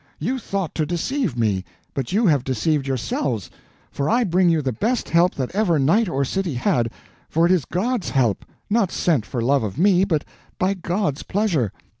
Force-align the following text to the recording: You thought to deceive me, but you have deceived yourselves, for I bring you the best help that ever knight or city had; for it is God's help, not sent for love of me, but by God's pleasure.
You 0.17 0.39
thought 0.39 0.73
to 0.73 0.85
deceive 0.87 1.37
me, 1.37 1.63
but 1.93 2.11
you 2.11 2.25
have 2.25 2.43
deceived 2.43 2.87
yourselves, 2.87 3.51
for 3.91 4.09
I 4.09 4.23
bring 4.23 4.49
you 4.49 4.63
the 4.63 4.71
best 4.71 5.09
help 5.09 5.35
that 5.35 5.53
ever 5.53 5.77
knight 5.77 6.09
or 6.09 6.25
city 6.25 6.55
had; 6.55 6.91
for 7.29 7.45
it 7.45 7.51
is 7.51 7.65
God's 7.65 8.09
help, 8.09 8.43
not 8.67 8.91
sent 8.91 9.27
for 9.27 9.43
love 9.43 9.61
of 9.61 9.77
me, 9.77 10.03
but 10.03 10.25
by 10.57 10.73
God's 10.73 11.21
pleasure. 11.21 11.71